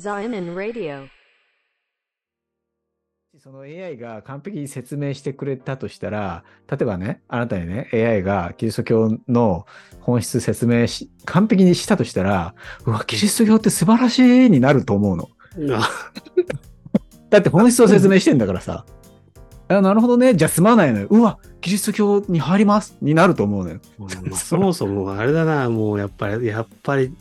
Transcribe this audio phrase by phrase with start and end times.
[0.00, 1.08] Zion Radio.
[3.38, 9.66] その AI が完璧に説明してくれたとしたら、例えばね、あなたにね、AI がキリスト教の
[10.00, 12.54] 本質説明し、完璧にしたとしたら、
[12.86, 15.28] うわ、キリスト教って素晴らしいになると思うの。
[15.76, 15.90] あ
[17.28, 18.86] だって本質を説明してんだからさ。
[19.68, 20.34] あなるほどね。
[20.34, 21.08] じゃあ済まないのよ。
[21.10, 23.80] うわ、キリスト教に入りますになると思うのよ。
[23.98, 27.14] まあそもそもあれだな、もうやっぱり、やっぱり、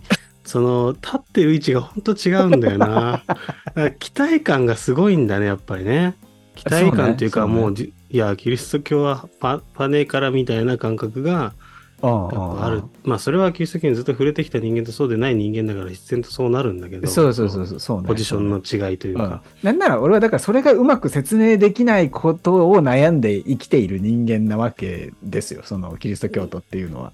[0.49, 3.21] その、立ってる位置が本当違うんだよな。
[3.99, 6.16] 期待感がすごいんだね、やっぱりね。
[6.55, 11.54] 期待感っていうか、そうねもうじ、いや、キリスト教はパパネからみたいな感覚が
[12.02, 12.81] ある。
[13.04, 17.07] まあ、それはキリスト教にずっと触れてきた人間とそうでない人間だから必然とそうなるんだけど。
[17.07, 18.07] そうそうそうそう、そうね。
[18.07, 19.43] ポジションの違いといううんか。
[19.62, 25.62] なんなら俺はだからそれがうまく説明できないことを悩んで生きている人間なわけですよ。
[25.63, 27.13] そのキリスト教徒っていうのは。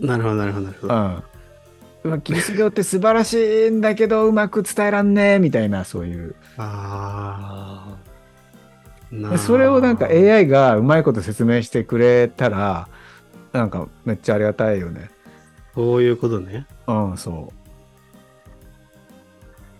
[0.00, 0.94] なるほど、なるほど、なるほど。
[0.94, 1.22] うん。
[2.04, 6.34] うわキリスト教って素晴らしいんだけどうまく伝えらんねえみたいなそういう。
[6.56, 7.96] あ
[9.12, 9.38] あ。
[9.38, 12.88] それをなんか AI がうまいこと説明してくれたら
[13.52, 15.10] なんかめっちゃありがたいよね。
[15.74, 16.66] そういうことね。
[16.86, 17.52] うん、そ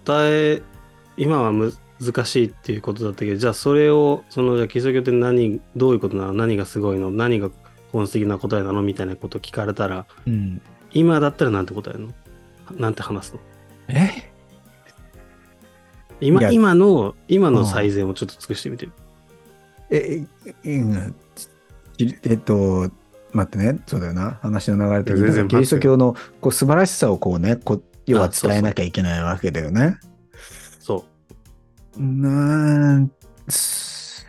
[0.05, 0.63] 伝え、
[1.19, 6.33] 今はむ難しいっていうことだったけど、じゃあそれを、その、じゃあキリスト教って何、どういうことなの？
[6.33, 7.11] 何がすごいの？
[7.11, 7.51] 何が
[7.93, 8.81] 本質的な答えなの？
[8.81, 10.31] みたいなこと聞かれたら、う。
[10.31, 10.63] うん。
[10.93, 12.13] 今だったらなんて答えるの？
[12.77, 13.41] なんて話すの？
[13.89, 14.31] え？
[16.21, 16.51] い今、や。
[16.51, 17.67] 今の、今のうん。
[17.67, 18.89] 最善をちょっと尽くしてみて。
[19.91, 20.27] え、
[20.65, 21.15] うん。
[21.97, 22.91] きえっと、
[23.33, 24.39] 待ってね、そうだよな。
[24.43, 28.51] 話の流れ的にいや全然キリスト教のこう素晴らしさをこうね、こう要はあそうそう。
[28.51, 29.99] 伝えなきゃいけないわけだよね。
[30.81, 31.05] そ
[31.97, 32.01] う。
[32.01, 33.13] ーん、
[33.49, 34.27] す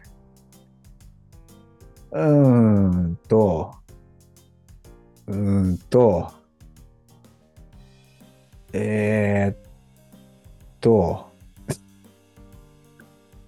[2.12, 3.74] うーんと、
[5.28, 6.32] うーんと、
[8.74, 9.70] えー、っ
[10.80, 11.30] と、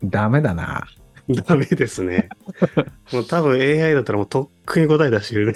[0.04, 0.88] ダメだな。
[1.28, 1.36] う。
[1.36, 2.30] ダメですね。
[3.12, 5.54] もう多分 AI だったらもうとっくに答え出してるね。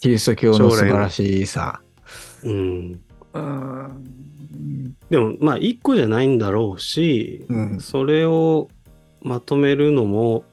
[0.00, 1.82] キリスト教の素晴らしさ。
[2.44, 3.00] うん。
[5.10, 7.80] でも、まあ、一個じゃないんだろうし、うん。
[7.80, 8.68] それを
[9.20, 10.44] まとめるのも、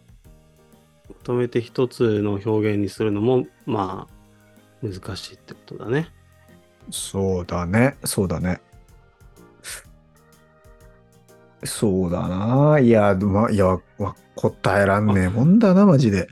[1.09, 6.09] まとめて一つの表現にするのも、まあ、難しいってことだね。
[6.91, 7.97] そうだね。
[8.03, 8.61] そうだね。
[11.63, 12.79] そうだな。
[12.79, 13.65] いや、ま、いや、
[13.97, 16.27] わ答えらんねえもんだな、マジで。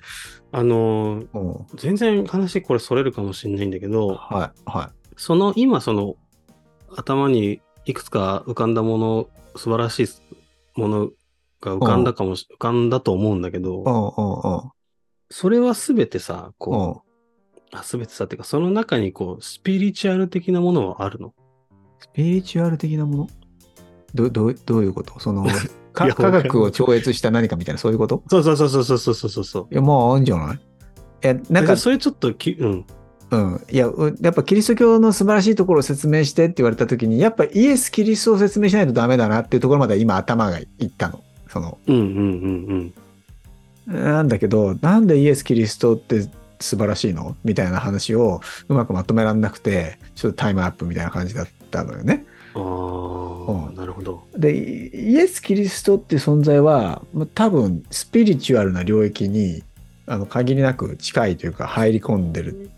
[0.52, 6.16] あのー、うん全然話これそれるかもしれないんだけど、はい、はその今その
[6.96, 10.08] 頭にいくつか浮かんだもの、素晴らしい
[10.76, 11.10] もの
[11.62, 13.76] が浮かんだかもし、浮かんだと思うんだけど、い。
[13.76, 14.72] うん、うん、うん。
[15.30, 17.05] それはすべてさ、こう、あ、
[17.84, 21.34] すべてさっていうか、その中にこう、スピリチュアル的なものはあるの？
[22.00, 23.30] スピリチュアル的なもの？
[24.14, 25.20] どどどういうこと？
[25.20, 25.46] その
[25.94, 28.24] 科学を超越した何かみたいな、そういうこと？
[28.30, 29.68] そうそうそうそうそうそうそうそう。
[29.72, 30.60] いや、もう、あるんじゃない？
[31.22, 31.78] え、なんか。
[31.78, 32.86] それちょっとき、うん。
[33.32, 33.90] うん、いや
[34.22, 41.24] やっぱキリスト教の素晴らしいところを説明してって言われた時にやっぱイエス・キリストを説明しないとダメだなっていうところまで今頭がいったの。
[41.50, 42.94] そのうんうんうん
[43.88, 44.04] うん。
[44.04, 46.30] なんだけどなんでイエス・キリストって
[46.66, 47.36] 素晴らしいの？
[47.44, 52.26] みたいな話をうまくまとめらんなくてちょっとタイムアップみたいな感じだったのよね。
[52.56, 52.62] うん。
[52.62, 54.24] ああ、うんなるほど。
[54.38, 59.64] でイイエス・キリストっていう存在はまあ多分スピリチュアルな領域に
[60.08, 62.70] あの限りなく近いというか入り込んでる。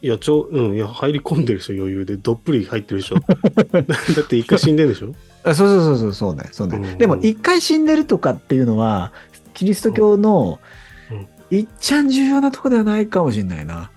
[0.00, 2.16] いや、ちょ、うん、いや、入り込んでるでしょ、余裕で。
[2.16, 3.16] どっぷり入ってるでしょ。
[3.18, 5.12] だって一回死んでるでしょ？
[5.42, 6.76] あそうそうそうそうそうねそうね。
[6.76, 9.12] うんでも一回死んでるとかっていうのは
[9.54, 10.68] キリスト教のうん
[11.50, 13.90] いっちゃん重要なとこではないかもしれないな。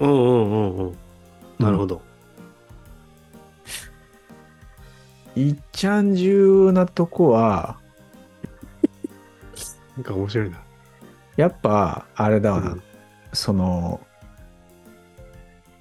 [0.00, 0.96] うんうんうんうん。
[1.58, 2.02] なるほど。
[5.34, 7.76] いっちゃん重要なとこは
[9.96, 10.62] なんか面白いな。
[11.36, 12.70] やっぱあれだわな。
[12.72, 12.82] うん
[13.36, 14.00] その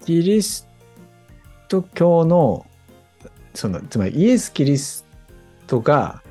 [0.06, 0.68] キリス
[1.70, 2.66] ト教の
[3.54, 5.06] そのつまりイエス・キリス
[5.66, 6.22] トが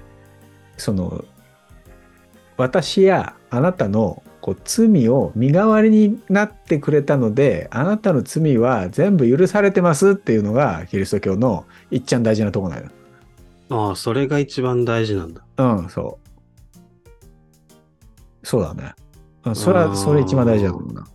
[0.76, 1.25] その
[2.58, 12.90] 私やあなたのこう罪を身代わりになってくれたのであなたの罪は全部許されてますっていうのがキリスト教のいっちゃん大事なとこなのよ。
[13.70, 15.42] ああ、それが一番大事なんだ。
[15.56, 16.24] うん、そう。
[18.46, 18.92] そうだね。
[19.44, 21.06] うんそれは、それ一番大事だと思うな。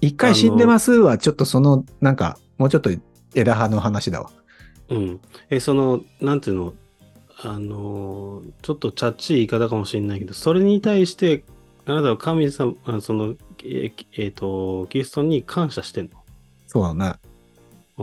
[0.00, 2.90] 一回死んでますは、ちょっとその、なんか、もうちょっと
[3.34, 4.30] 枝葉の話だわ。
[4.88, 5.20] うん。
[5.50, 6.74] え、その、なんていうの、
[7.40, 11.44] あのー、ちょっとチャッチい言い方かもしれないけど、それに対して、
[11.86, 13.34] あなたは神様、あその、
[13.64, 13.92] え
[14.28, 16.10] っ、と、キリストに感謝してんの？
[16.66, 17.04] そうだね。
[17.06, 17.18] あ
[17.98, 18.02] あ。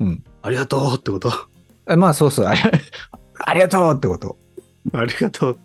[0.00, 0.24] うん。
[0.42, 1.32] ありがとうってこと？
[1.88, 2.46] えまあそうそう。
[2.46, 2.60] あ り
[3.38, 4.36] ありがとうってこと。
[4.92, 5.58] ありがとう。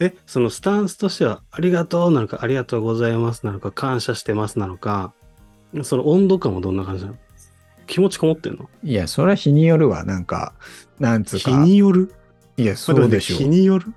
[0.00, 5.12] え、そのスタンスとしては、ありがとうなのか、ありがとうございますなのか、感謝してますなのか、
[5.82, 7.16] その温度感はどんな感じなの？
[7.90, 8.70] 気持ちこもってんの？
[8.84, 10.04] いや、それは日によるわ。
[10.04, 10.54] なんか、
[11.00, 11.50] なんつうか。
[11.50, 12.14] 日による？
[12.56, 13.92] いや、そうでしょ日による？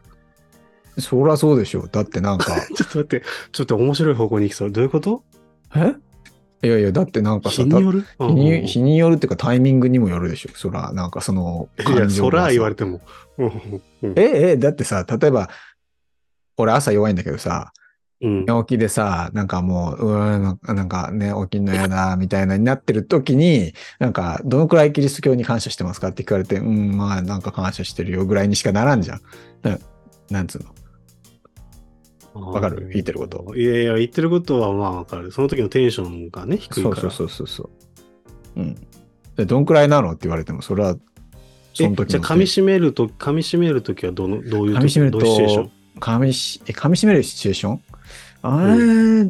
[0.98, 4.72] そりゃそうでしょだってなんか、 ちょっと待って、ちょっと面白い方向に行きそう。
[4.72, 5.24] どういうこと？
[5.76, 5.96] え？
[6.64, 8.06] いやいや、だってなんかさ、日による？
[8.18, 10.50] だ日に日によるっていうかタイミングにもよるでしょ。
[10.56, 12.84] そら、なんかそのいや、そら言われて。
[12.84, 13.00] ても。
[13.38, 15.50] うんうんえ、え、だってさ、例えば、
[16.58, 17.72] 俺朝弱いんだけどさ、
[18.22, 18.46] うん。
[18.46, 29.22] 寝起きでさ、なんかもう、うーん、なんかね、起きんのやだ、みたいなになってる時に、なんか、どのくらいキリスト教に感謝してますかって聞かれて、うん、まあ、なんか感謝してるよぐらいにしかならんじゃん。
[29.62, 29.78] な
[30.30, 30.64] なんつう
[32.34, 32.52] の？
[32.52, 32.90] わかる？
[32.94, 33.56] 言ってること。
[33.56, 35.32] いやいや、言ってることはまあわかる。
[35.32, 36.96] その時のテンションがね、低いから。
[36.96, 37.64] そうそうそうそうそ
[38.56, 38.60] う。
[38.60, 38.76] うん。
[39.36, 40.96] で、どんくらいなのって言われても、それは、
[41.74, 44.80] そのえ時のじゃあ噛み締めると、噛み締めるときはどの、どういう時？
[44.80, 45.72] 噛み締めるとどういうシチュエーション？
[46.00, 47.82] 噛みし、え、噛み締めるシチュエーション？
[48.44, 49.24] あれ、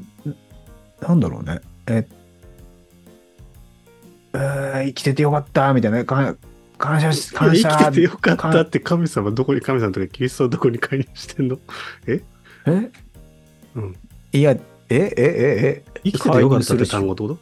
[1.07, 1.61] なんだろうね。
[1.87, 2.07] え、
[4.33, 6.03] えー生きててよかった、みたいな。
[6.03, 6.35] か
[6.77, 7.69] 感謝し、 感謝。
[7.69, 11.59] 生きててよかったって神様どこに、神様とかキリストはどこに介入してんの？
[12.07, 12.21] え？
[13.75, 13.95] うん
[14.31, 17.37] いや、え、え、え、え、生きててよかったって単語ってこと？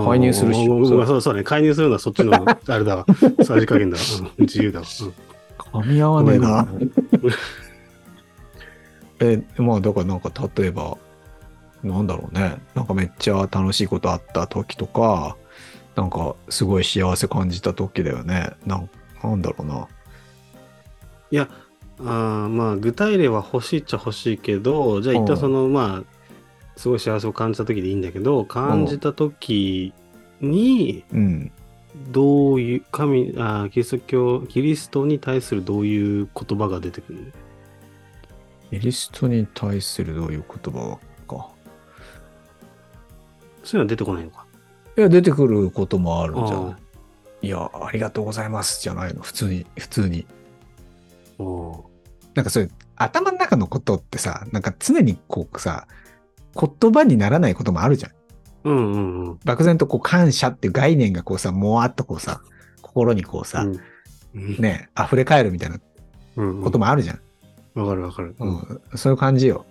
[0.00, 0.66] あ介入するし。
[0.66, 1.42] うんそうそうね。
[1.42, 3.06] 介入するのはそっちの、 あれだわ。
[3.42, 4.02] さじ加減だわ。
[4.20, 4.86] うん自由だわ。
[5.02, 5.12] うん
[5.82, 6.66] 噛み合わねえな。
[9.20, 10.96] え、まあ、だからなんか例えば、
[11.82, 12.56] なんだろうね。
[12.74, 15.36] なんかめっちゃ楽しいことあった時とか、
[15.96, 18.50] なんかすごい幸せ感じた時だよね。
[18.66, 18.90] なん
[19.22, 19.88] なんだろうな。
[21.30, 21.48] いや、
[22.00, 26.18] あーまあ、具体例は欲しいっちゃ欲しいけど、じゃあ一旦その、まあ、
[26.76, 29.92] すごい幸せを感じた時でいいんだけど、感じた時
[30.40, 31.52] に、うん。
[32.12, 37.24] どういう、神、あーキリスト教、キリストに対するどういう言葉が出てくるの？
[38.70, 41.48] キリストに対するどういう言葉か。
[43.64, 44.46] そういうのは出てこないのか。
[44.96, 46.70] いや、出てくることもあるんじゃあな
[47.42, 49.22] いいや、ありがとうございますじゃないの。
[49.22, 50.26] 普通に、普通に。
[52.34, 55.86] なんかそういう、頭の中のことってさ、なんか常にこうさ、
[56.54, 58.10] 言葉にならないこともあるじゃん。
[58.10, 58.14] ー
[58.64, 59.38] うんうんうん。
[59.44, 62.40] 漠然とこう感謝っていう概念がこうさ、もわっとこうさ、
[62.82, 63.66] 心にこうさ、
[64.34, 65.78] うんね、溢れ返るみたいな
[66.36, 66.62] うんうん。
[66.64, 67.20] こともあるじゃん。
[67.74, 68.34] わかるわかる。
[68.38, 68.80] うん。
[68.96, 69.64] そういう感じよ。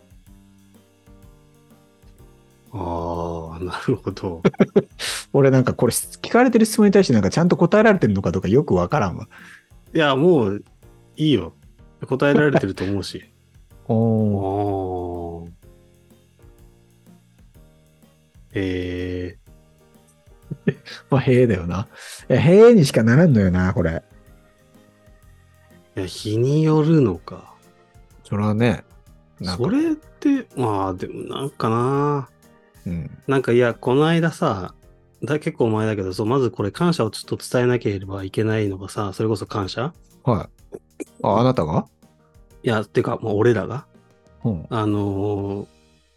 [2.72, 4.42] ああ、なるほど。
[5.34, 9.28] 俺なんかこれ聞かれてる質問に対してなんかちゃんと答えられてるのかどうかよくわからんわ。
[9.94, 10.64] いや、もう
[11.16, 11.54] いいよ。
[12.06, 13.26] 答えられてると思うし。
[13.88, 15.52] お おー
[18.54, 19.38] え
[21.10, 21.88] まあ、へえだよな。
[22.30, 24.04] へえにしかならんのよな、これ。
[25.96, 27.57] ー、いや、日によるのか。
[28.28, 28.84] それはね。
[29.42, 32.30] それって、まあ、でもなんかな。
[32.86, 33.10] うん。
[33.26, 34.74] なんかいや、この間さ、
[35.24, 39.94] だ結構前だけど、そう、まずこれ感謝をちょっと伝えなければいけないのがさ、それこそ感謝
[40.24, 40.78] はい。
[41.24, 41.86] あ、あなたが？
[42.64, 43.86] いや、てか、もう俺らが、
[44.44, 44.66] うん。
[44.70, 45.68] あのー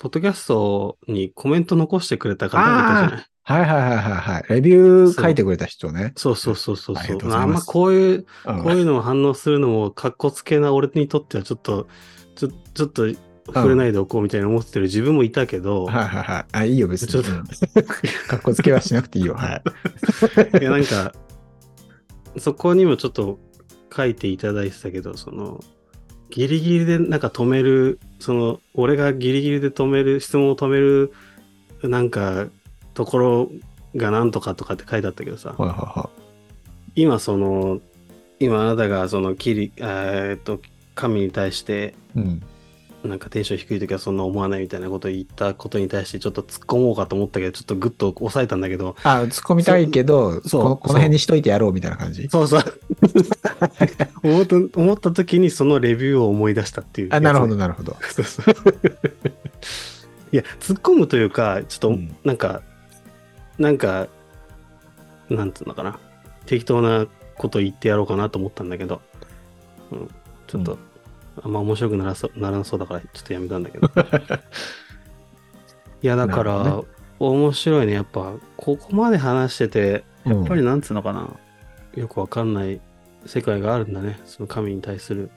[0.00, 4.44] ポッドキャストにコメント残してくれた方がいたじゃないはいはいはいはいはい。
[4.48, 6.12] レビュー書いてくれた人ね。
[6.16, 7.32] そうそうそうそうそう。
[7.32, 11.88] あんまこういう、うんこういうのを反応するのも、かっこつけな俺にとってはちょっと、
[12.36, 13.08] ちょちょっと
[13.52, 16.44] 触れないでおこうみたいな思ってる自分もいたけど、はいはいはい。
[16.52, 17.08] あ、いいよ、別に。
[17.08, 19.34] ちょっとうんかっこつけはしなくていいよ。
[19.34, 19.62] はい。
[20.60, 21.12] いやなんか、
[22.38, 23.40] そこにもちょっと
[23.94, 25.60] 書いていただいてたけど、その、
[26.30, 31.12] ギリギリでなんか止める、その、俺がギリギリで止める、質問を止める、
[31.82, 32.46] なんか、
[33.00, 33.50] ところ
[33.96, 36.10] がなんとかとかって書いてあったけどさ、はいはいは
[36.96, 37.80] 今その、
[38.38, 40.60] 今あなたがその、キリ、えーっと、
[40.94, 42.18] 神に対して、い。
[42.18, 42.42] うん。
[43.02, 52.28] なんかテンション低い時はそんな思わないみたいなことを言ったことに対してちょっと突っ込もうかと思ったけど、ちょっとグッと抑えたんだけど、あ、突っ込みたいけど、そうこの辺にしといてやろうみたいな感じ？
[52.28, 52.62] そうそう。
[54.22, 57.08] 思った、思った時にそのレビューを思い出したっていう。
[57.12, 57.56] あ、なるほど、。
[57.56, 57.96] なるほど。
[58.02, 58.54] そうそう。
[60.32, 62.60] いや、突っ込むというか、ちょっとうん、なんか、
[63.60, 64.08] なんか、
[65.28, 65.98] なんつうのかな。
[66.46, 69.02] 適当なこと言ってやろうかなと思ったんだけど、
[69.92, 70.08] うん、
[70.46, 70.78] ちょっと、う
[71.44, 73.86] あんま面白くならそならなそうだから、ちょっとやめたんだけど。
[76.02, 76.70] いや、だから、なる
[77.18, 77.92] ほ面白いね。
[77.92, 81.28] やっぱ、ここまで話してて、ややっぱりなんつうのかな、
[81.94, 82.80] よくわかんない
[83.26, 84.18] 世界があるんだね。
[84.24, 85.30] その神に対する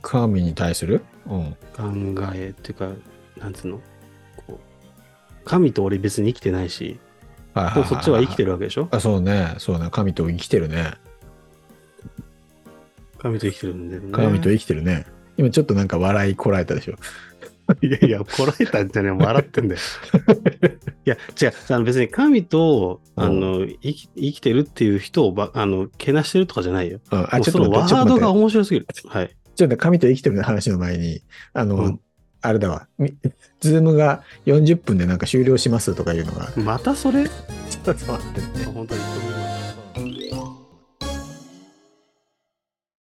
[0.00, 1.04] 神に対する？
[1.26, 1.54] うん。
[1.76, 1.92] 考
[2.34, 2.88] えっていうか、
[3.38, 3.80] なんつうの？
[4.46, 4.58] こう
[5.44, 6.98] 神と俺別に生きてないし、
[7.54, 8.46] はいはいでもそっちは生きてる。
[8.46, 8.88] るわけでしょ？
[8.90, 9.54] あ、そうね。
[9.58, 9.88] そうね。
[9.90, 10.94] 神と生きてるね。
[13.18, 14.12] 神と生きてるんだよね。
[14.12, 15.06] 神と生きてるね。
[15.36, 16.94] 今ちょっとなんか笑いこらえたでしょ。
[17.80, 19.80] いやいや、こらえたんじゃねえ、笑ってんだよ。
[21.06, 27.00] いや、違う、あの別に神と、あの、生き生きてるっていう人をば、あの、けなしてるとかじゃないよ。
[27.10, 27.18] うん。
[27.30, 28.30] あ、もうそのちょっとワードが。
[28.30, 28.86] 面白すぎる。
[29.06, 29.36] はい。
[29.54, 31.22] ちょっと神と生きてる話の前に、
[31.52, 32.00] あの、うん
[32.42, 32.86] あれだわ。
[32.98, 33.14] み
[33.60, 36.50] ズームが40分でなんか終了しますとかいうのが。
[36.56, 37.24] またそれ？
[37.28, 38.64] ちょっと待ってね。
[38.66, 39.31] 本当に。